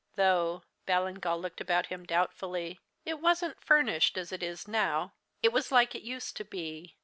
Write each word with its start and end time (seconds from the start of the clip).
Though" 0.15 0.63
Ballingall 0.87 1.39
looked 1.39 1.61
about 1.61 1.85
him 1.85 2.07
doubtfully 2.07 2.79
"it 3.05 3.19
wasn't 3.21 3.63
furnished 3.63 4.17
as 4.17 4.31
it 4.31 4.41
is 4.41 4.67
now. 4.67 5.13
It 5.43 5.53
was 5.53 5.71
like 5.71 5.93
it 5.93 6.01
used 6.01 6.35
to 6.37 6.43
be. 6.43 6.95